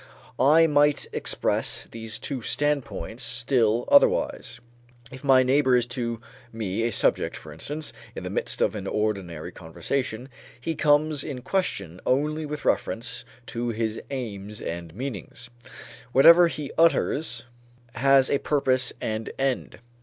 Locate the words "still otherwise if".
3.21-5.23